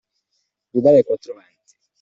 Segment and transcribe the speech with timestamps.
[0.71, 1.75] Gridare ai quattro venti.